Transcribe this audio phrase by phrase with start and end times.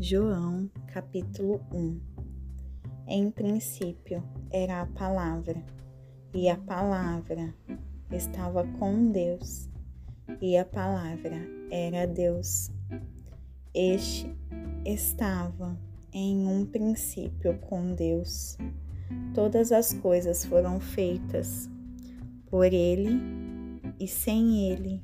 [0.00, 2.00] João capítulo 1
[3.08, 5.60] Em princípio era a palavra,
[6.32, 7.52] e a palavra
[8.12, 9.68] estava com Deus,
[10.40, 12.70] e a palavra era Deus.
[13.74, 14.32] Este
[14.84, 15.76] estava
[16.12, 18.56] em um princípio com Deus.
[19.34, 21.68] Todas as coisas foram feitas
[22.46, 23.20] por Ele,
[23.98, 25.02] e sem Ele,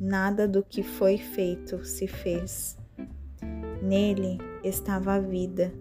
[0.00, 2.80] nada do que foi feito se fez.
[3.82, 5.74] Nele estava a vida,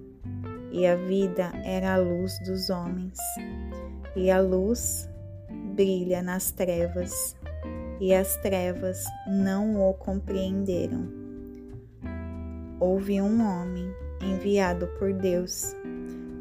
[0.71, 3.19] e a vida era a luz dos homens.
[4.15, 5.07] E a luz
[5.75, 7.35] brilha nas trevas,
[7.99, 11.07] e as trevas não o compreenderam.
[12.79, 15.75] Houve um homem enviado por Deus,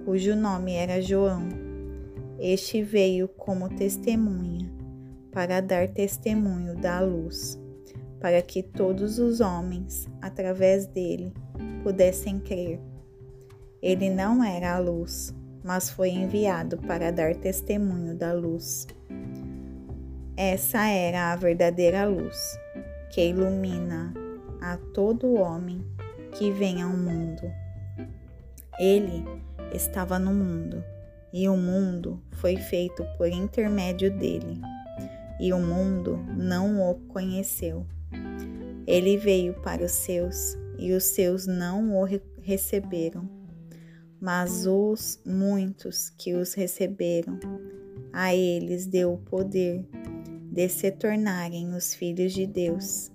[0.06, 1.46] cujo nome era João.
[2.38, 4.66] Este veio como testemunha,
[5.30, 7.60] para dar testemunho da luz,
[8.18, 11.34] para que todos os homens, através dele,
[11.82, 12.80] pudessem crer.
[13.82, 18.86] Ele não era a luz, mas foi enviado para dar testemunho da luz.
[20.36, 22.38] Essa era a verdadeira luz,
[23.10, 24.12] que ilumina
[24.60, 25.84] a todo homem
[26.32, 27.42] que vem ao mundo.
[28.78, 29.24] Ele
[29.74, 30.82] estava no mundo,
[31.32, 34.60] e o mundo foi feito por intermédio dele,
[35.38, 37.86] e o mundo não o conheceu.
[38.86, 42.04] Ele veio para os seus, e os seus não o
[42.40, 43.28] receberam.
[44.18, 47.38] Mas os muitos que os receberam,
[48.12, 49.86] a eles deu o poder
[50.50, 53.12] de se tornarem os filhos de Deus,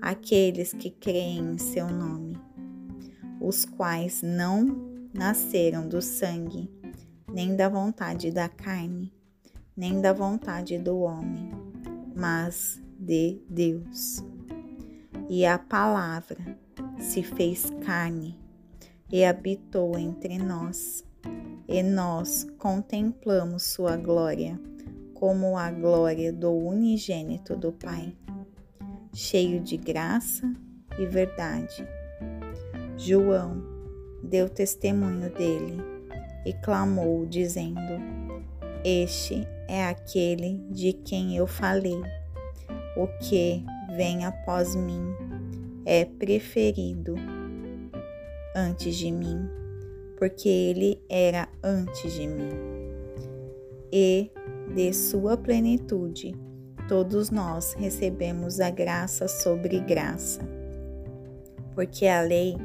[0.00, 2.36] aqueles que creem em seu nome,
[3.40, 6.70] os quais não nasceram do sangue,
[7.32, 9.12] nem da vontade da carne,
[9.76, 11.50] nem da vontade do homem,
[12.14, 14.22] mas de Deus.
[15.28, 16.38] E a palavra
[16.98, 18.38] se fez carne
[19.12, 21.04] e habitou entre nós,
[21.68, 24.58] e nós contemplamos sua glória
[25.12, 28.16] como a glória do unigênito do Pai,
[29.12, 30.50] cheio de graça
[30.98, 31.86] e verdade.
[32.96, 33.62] João
[34.22, 35.76] deu testemunho dele
[36.46, 37.80] e clamou, dizendo:
[38.82, 42.00] Este é aquele de quem eu falei,
[42.96, 43.62] o que
[43.98, 45.12] vem após mim
[45.84, 47.16] é preferido
[48.54, 49.50] antes de mim,
[50.16, 52.48] porque ele era antes de mim.
[53.92, 54.30] E
[54.72, 56.32] de sua plenitude,
[56.86, 60.42] todos nós recebemos a graça sobre graça,
[61.74, 62.56] porque a lei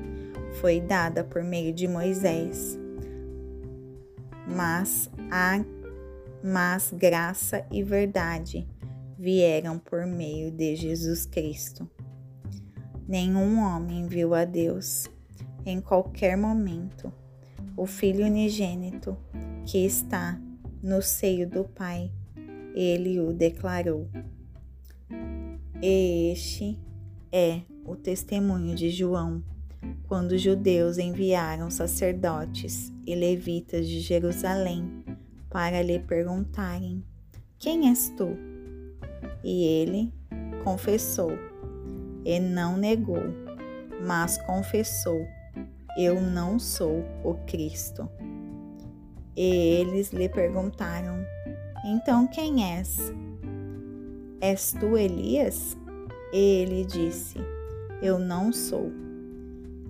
[0.61, 2.77] foi dada por meio de Moisés,
[4.47, 5.65] mas a
[6.43, 8.67] mas graça e verdade
[9.23, 11.89] vieram por meio de Jesus Cristo.
[13.07, 15.09] Nenhum homem viu a Deus
[15.65, 17.09] em qualquer momento.
[17.77, 19.17] O Filho unigênito
[19.65, 20.37] que está
[20.81, 22.11] no seio do Pai,
[22.75, 24.09] ele o declarou.
[25.81, 26.77] E este
[27.31, 29.41] é o testemunho de João,
[30.05, 35.05] quando os judeus enviaram sacerdotes e levitas de Jerusalém
[35.49, 37.01] para lhe perguntarem:
[37.57, 38.52] Quem és tu?
[39.43, 40.13] E ele
[40.63, 41.31] confessou
[42.25, 43.23] e não negou,
[44.05, 45.27] mas confessou:
[45.97, 48.09] Eu não sou o Cristo.
[49.35, 49.43] E
[49.81, 51.25] eles lhe perguntaram:
[51.85, 53.13] Então quem és?
[54.39, 55.77] És tu Elias?
[56.31, 57.37] E ele disse:
[58.01, 58.91] Eu não sou.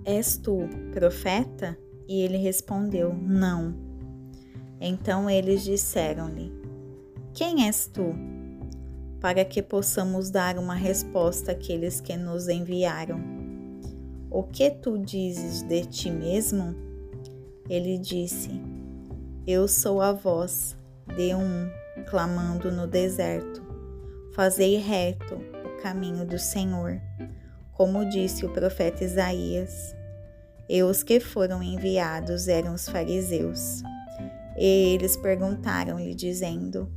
[0.05, 1.77] És tu profeta?
[2.07, 3.75] E ele respondeu: Não.
[4.81, 6.51] Então eles disseram-lhe:
[7.33, 8.32] Quem és tu?
[9.23, 13.21] Para que possamos dar uma resposta àqueles que nos enviaram.
[14.29, 16.75] O que tu dizes de ti mesmo?
[17.69, 18.49] Ele disse:
[19.47, 20.75] Eu sou a voz
[21.15, 21.71] de um
[22.09, 23.63] clamando no deserto.
[24.33, 26.99] Fazei reto o caminho do Senhor,
[27.71, 29.95] como disse o profeta Isaías.
[30.67, 33.83] E os que foram enviados eram os fariseus.
[34.57, 36.91] E eles perguntaram-lhe, dizendo: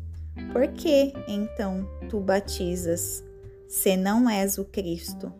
[0.53, 3.25] por que então tu batizas,
[3.69, 5.33] se não és o Cristo,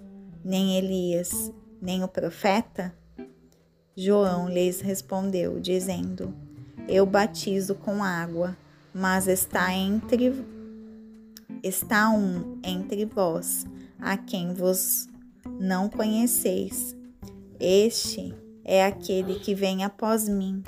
[0.45, 2.95] nem Elias, nem o profeta?
[3.97, 6.35] João lhes respondeu, dizendo:
[6.89, 8.57] Eu batizo com água,
[8.93, 10.45] mas está entre
[11.63, 13.67] está um entre vós,
[13.99, 15.09] a quem vos
[15.59, 16.97] não conheceis.
[17.59, 18.35] Este
[18.65, 20.63] é aquele que vem após mim,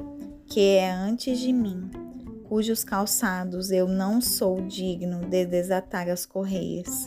[0.46, 2.07] que é antes de mim
[2.48, 7.06] cujos calçados eu não sou digno de desatar as correias.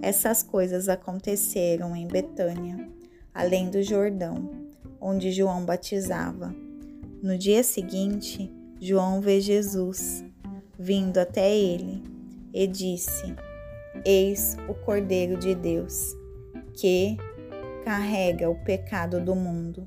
[0.00, 2.88] Essas coisas aconteceram em Betânia,
[3.34, 4.50] além do Jordão,
[4.98, 6.54] onde João batizava.
[7.22, 8.50] No dia seguinte,
[8.80, 10.24] João vê Jesus
[10.78, 12.02] vindo até ele
[12.54, 13.34] e disse:
[14.06, 16.16] Eis o Cordeiro de Deus,
[16.72, 17.18] que
[17.84, 19.86] carrega o pecado do mundo.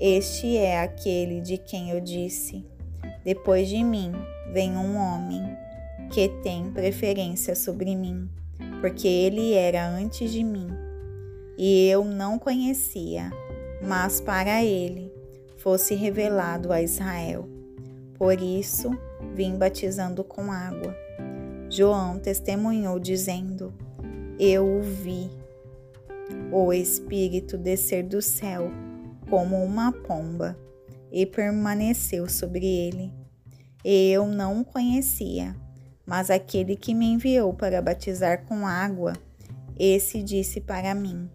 [0.00, 2.64] Este é aquele de quem eu disse:
[3.24, 4.12] Depois de mim
[4.52, 5.42] vem um homem
[6.10, 8.28] que tem preferência sobre mim,
[8.80, 10.68] porque ele era antes de mim.
[11.56, 13.30] E eu não conhecia,
[13.82, 15.10] mas para ele
[15.56, 17.48] fosse revelado a Israel.
[18.18, 18.90] Por isso
[19.34, 20.94] vim batizando com água.
[21.70, 23.72] João testemunhou, dizendo:
[24.38, 25.30] Eu o vi,
[26.52, 28.70] o Espírito descer do céu
[29.30, 30.56] como uma pomba
[31.14, 33.12] e permaneceu sobre ele.
[33.84, 35.54] E eu não o conhecia,
[36.04, 39.12] mas aquele que me enviou para batizar com água,
[39.78, 41.30] esse disse para mim: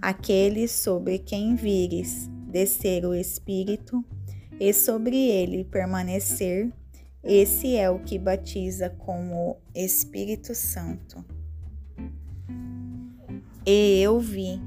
[0.00, 4.02] Aquele sobre quem vires descer o Espírito
[4.58, 6.72] e sobre ele permanecer,
[7.22, 11.22] esse é o que batiza com o Espírito Santo.
[13.66, 14.58] E eu vi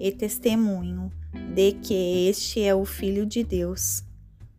[0.00, 1.12] e testemunho
[1.54, 4.04] de que este é o Filho de Deus.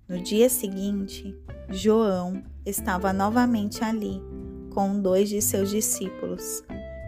[0.07, 1.33] No dia seguinte,
[1.69, 4.21] João estava novamente ali
[4.71, 6.63] com dois de seus discípulos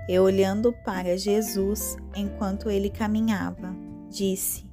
[0.08, 3.76] e, olhando para Jesus enquanto ele caminhava,
[4.10, 4.66] disse: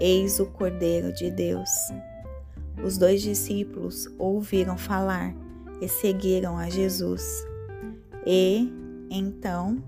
[0.00, 1.70] Eis o Cordeiro de Deus.
[2.82, 5.34] Os dois discípulos ouviram falar
[5.82, 7.46] e seguiram a Jesus.
[8.26, 8.72] E
[9.10, 9.82] então,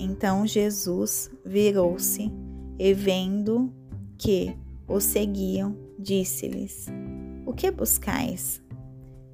[0.00, 2.30] então Jesus virou-se
[2.78, 3.72] e vendo
[4.18, 4.56] que
[4.86, 6.86] o seguiam, disse-lhes:
[7.44, 8.62] O que buscais?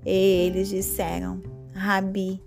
[0.04, 0.10] E
[0.46, 1.42] eles disseram:
[1.72, 2.40] Rabi,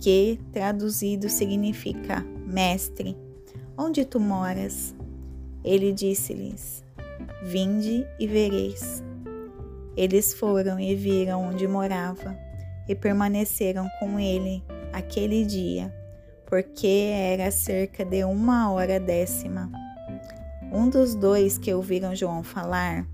[0.00, 3.16] que traduzido significa mestre.
[3.76, 4.94] Onde tu moras?
[5.64, 6.84] Ele disse-lhes:
[7.42, 9.02] Vinde e vereis.
[9.96, 12.36] Eles foram e viram onde morava
[12.88, 14.62] e permaneceram com ele
[14.92, 15.92] aquele dia
[16.46, 19.70] porque era cerca de uma hora décima.
[20.72, 23.06] Um dos dois que ouviram João falar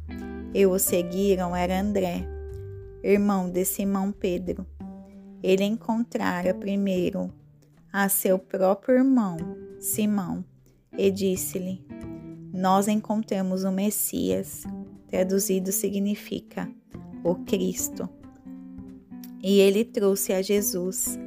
[0.54, 2.26] e o seguiram era André,
[3.02, 4.66] irmão de Simão Pedro.
[5.42, 7.32] Ele encontrara primeiro
[7.92, 9.36] a seu próprio irmão,
[9.78, 10.44] Simão,
[10.96, 11.84] e disse-lhe:
[12.52, 14.64] Nós encontramos o Messias,
[15.08, 16.70] traduzido significa
[17.24, 18.08] o Cristo.
[19.42, 21.18] E ele trouxe a Jesus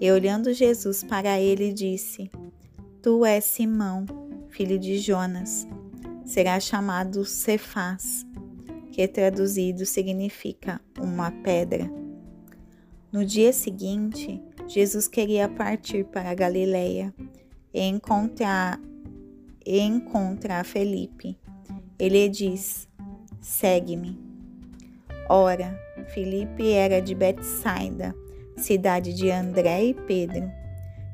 [0.00, 2.30] e olhando Jesus para ele, disse:
[3.02, 4.06] Tu és Simão,
[4.48, 5.68] filho de Jonas.
[6.24, 8.24] Será chamado Cefás,
[8.92, 11.90] que traduzido significa uma pedra.
[13.12, 17.12] No dia seguinte, Jesus queria partir para Galiléia
[17.74, 18.80] e encontrar
[19.66, 21.36] e encontra Felipe.
[21.98, 22.88] Ele diz:
[23.40, 24.18] Segue-me.
[25.28, 25.78] Ora,
[26.14, 28.14] Felipe era de Betsaida,
[28.60, 30.50] cidade de André e Pedro.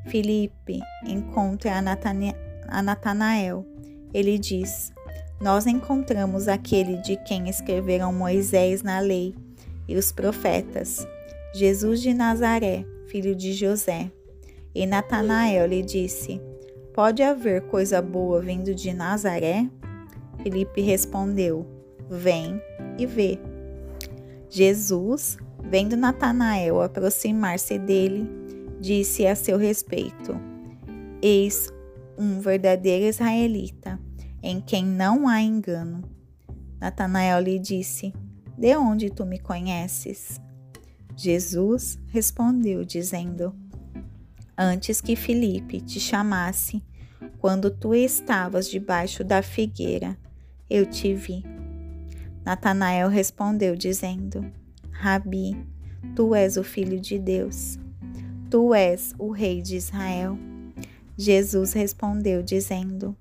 [0.06, 3.64] Filipe encontra a Natanael.
[4.12, 4.92] Ele diz:
[5.40, 9.34] Nós encontramos aquele de quem escreveram Moisés na lei
[9.88, 11.06] e os profetas,
[11.54, 14.10] Jesus de Nazaré, filho de José.
[14.74, 16.40] E Natanael lhe disse:
[16.92, 19.68] Pode haver coisa boa vindo de Nazaré?
[20.42, 21.66] Filipe respondeu:
[22.08, 22.60] Vem
[22.98, 23.38] e vê.
[24.48, 25.36] Jesus
[25.68, 28.28] Vendo Natanael aproximar-se dele,
[28.80, 30.38] disse a seu respeito:
[31.20, 31.72] Eis
[32.16, 33.98] um verdadeiro israelita,
[34.42, 36.02] em quem não há engano.
[36.80, 38.12] Natanael lhe disse:
[38.56, 40.40] De onde tu me conheces?
[41.16, 43.52] Jesus respondeu, dizendo:
[44.56, 46.80] Antes que Filipe te chamasse,
[47.38, 50.16] quando tu estavas debaixo da figueira,
[50.70, 51.44] eu te vi.
[52.44, 54.44] Natanael respondeu, dizendo:
[54.98, 55.54] Rabi,
[56.14, 57.78] tu és o Filho de Deus,
[58.50, 60.38] tu és o Rei de Israel.
[61.18, 63.14] Jesus respondeu, dizendo: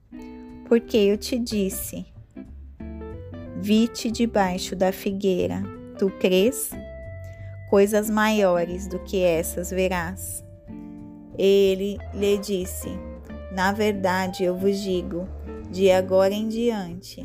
[0.67, 2.05] Porque eu te disse,
[3.57, 5.61] vi-te debaixo da figueira,
[5.99, 6.71] tu crês?
[7.69, 10.45] Coisas maiores do que essas verás.
[11.37, 12.87] Ele lhe disse:
[13.51, 15.27] Na verdade eu vos digo,
[15.69, 17.21] de agora em diante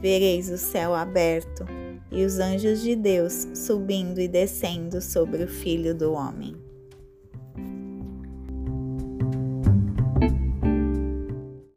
[0.00, 1.81] vereis o céu aberto
[2.12, 6.61] e os anjos de Deus subindo e descendo sobre o Filho do Homem.